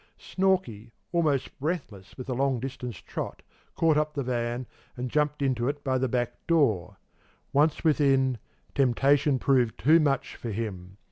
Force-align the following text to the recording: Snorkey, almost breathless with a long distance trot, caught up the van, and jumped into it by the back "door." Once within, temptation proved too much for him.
Snorkey, 0.17 0.93
almost 1.11 1.59
breathless 1.59 2.17
with 2.17 2.27
a 2.27 2.33
long 2.33 2.59
distance 2.59 2.97
trot, 3.03 3.43
caught 3.75 3.97
up 3.97 4.15
the 4.15 4.23
van, 4.23 4.65
and 4.97 5.11
jumped 5.11 5.43
into 5.43 5.67
it 5.67 5.83
by 5.83 5.99
the 5.99 6.09
back 6.09 6.47
"door." 6.47 6.97
Once 7.53 7.83
within, 7.83 8.39
temptation 8.73 9.37
proved 9.37 9.77
too 9.77 9.99
much 9.99 10.37
for 10.37 10.49
him. 10.49 10.97